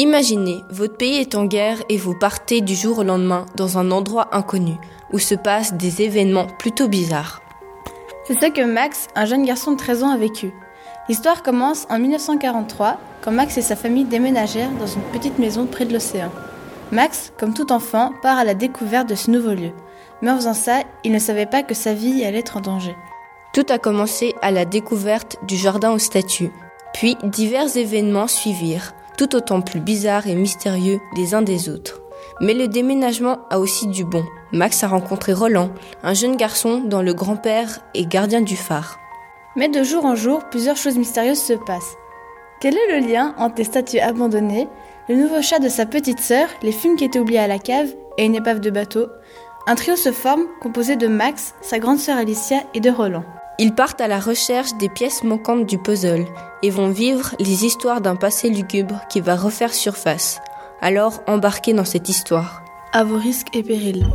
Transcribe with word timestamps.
Imaginez, 0.00 0.64
votre 0.70 0.96
pays 0.96 1.18
est 1.18 1.34
en 1.34 1.44
guerre 1.44 1.76
et 1.90 1.98
vous 1.98 2.14
partez 2.14 2.62
du 2.62 2.74
jour 2.74 3.00
au 3.00 3.02
lendemain 3.02 3.44
dans 3.54 3.76
un 3.76 3.90
endroit 3.90 4.34
inconnu 4.34 4.72
où 5.12 5.18
se 5.18 5.34
passent 5.34 5.74
des 5.74 6.00
événements 6.00 6.46
plutôt 6.58 6.88
bizarres. 6.88 7.42
C'est 8.26 8.40
ce 8.40 8.46
que 8.46 8.64
Max, 8.64 9.08
un 9.14 9.26
jeune 9.26 9.44
garçon 9.44 9.72
de 9.72 9.76
13 9.76 10.02
ans, 10.02 10.10
a 10.10 10.16
vécu. 10.16 10.54
L'histoire 11.10 11.42
commence 11.42 11.86
en 11.90 11.98
1943 11.98 12.98
quand 13.20 13.30
Max 13.30 13.58
et 13.58 13.60
sa 13.60 13.76
famille 13.76 14.06
déménagèrent 14.06 14.72
dans 14.78 14.86
une 14.86 15.02
petite 15.12 15.38
maison 15.38 15.66
près 15.66 15.84
de 15.84 15.92
l'océan. 15.92 16.30
Max, 16.92 17.30
comme 17.38 17.52
tout 17.52 17.70
enfant, 17.70 18.14
part 18.22 18.38
à 18.38 18.44
la 18.44 18.54
découverte 18.54 19.06
de 19.06 19.14
ce 19.14 19.30
nouveau 19.30 19.52
lieu. 19.52 19.72
Mais 20.22 20.30
en 20.30 20.36
faisant 20.36 20.54
ça, 20.54 20.80
il 21.04 21.12
ne 21.12 21.18
savait 21.18 21.44
pas 21.44 21.62
que 21.62 21.74
sa 21.74 21.92
vie 21.92 22.24
allait 22.24 22.38
être 22.38 22.56
en 22.56 22.62
danger. 22.62 22.96
Tout 23.52 23.66
a 23.68 23.76
commencé 23.76 24.34
à 24.40 24.50
la 24.50 24.64
découverte 24.64 25.36
du 25.46 25.58
jardin 25.58 25.92
aux 25.92 25.98
statues. 25.98 26.52
Puis 26.94 27.18
divers 27.22 27.76
événements 27.76 28.28
suivirent, 28.28 28.94
tout 29.20 29.36
autant 29.36 29.60
plus 29.60 29.80
bizarres 29.80 30.28
et 30.28 30.34
mystérieux 30.34 30.98
les 31.14 31.34
uns 31.34 31.42
des 31.42 31.68
autres. 31.68 32.00
Mais 32.40 32.54
le 32.54 32.68
déménagement 32.68 33.40
a 33.50 33.58
aussi 33.58 33.86
du 33.86 34.02
bon. 34.02 34.24
Max 34.50 34.82
a 34.82 34.88
rencontré 34.88 35.34
Roland, 35.34 35.72
un 36.02 36.14
jeune 36.14 36.36
garçon 36.36 36.80
dont 36.86 37.02
le 37.02 37.12
grand-père 37.12 37.80
est 37.92 38.06
gardien 38.06 38.40
du 38.40 38.56
phare. 38.56 38.98
Mais 39.56 39.68
de 39.68 39.82
jour 39.82 40.06
en 40.06 40.14
jour, 40.14 40.40
plusieurs 40.50 40.78
choses 40.78 40.96
mystérieuses 40.96 41.42
se 41.42 41.52
passent. 41.52 41.98
Quel 42.62 42.78
est 42.78 42.98
le 42.98 43.06
lien 43.06 43.34
entre 43.36 43.56
les 43.58 43.64
statues 43.64 43.98
abandonnées, 43.98 44.68
le 45.10 45.16
nouveau 45.16 45.42
chat 45.42 45.58
de 45.58 45.68
sa 45.68 45.84
petite 45.84 46.20
sœur, 46.20 46.48
les 46.62 46.72
fumes 46.72 46.96
qui 46.96 47.04
étaient 47.04 47.18
oubliées 47.18 47.40
à 47.40 47.46
la 47.46 47.58
cave 47.58 47.94
et 48.16 48.24
une 48.24 48.36
épave 48.36 48.60
de 48.60 48.70
bateau? 48.70 49.06
Un 49.66 49.74
trio 49.74 49.96
se 49.96 50.12
forme 50.12 50.46
composé 50.62 50.96
de 50.96 51.08
Max, 51.08 51.54
sa 51.60 51.78
grande 51.78 51.98
sœur 51.98 52.16
Alicia 52.16 52.62
et 52.72 52.80
de 52.80 52.88
Roland. 52.88 53.24
Ils 53.62 53.74
partent 53.74 54.00
à 54.00 54.08
la 54.08 54.20
recherche 54.20 54.72
des 54.78 54.88
pièces 54.88 55.22
manquantes 55.22 55.66
du 55.66 55.76
puzzle 55.76 56.24
et 56.62 56.70
vont 56.70 56.88
vivre 56.88 57.34
les 57.38 57.66
histoires 57.66 58.00
d'un 58.00 58.16
passé 58.16 58.48
lugubre 58.48 59.02
qui 59.10 59.20
va 59.20 59.36
refaire 59.36 59.74
surface. 59.74 60.40
Alors 60.80 61.22
embarquez 61.26 61.74
dans 61.74 61.84
cette 61.84 62.08
histoire. 62.08 62.62
À 62.94 63.04
vos 63.04 63.18
risques 63.18 63.54
et 63.54 63.62
périls. 63.62 64.06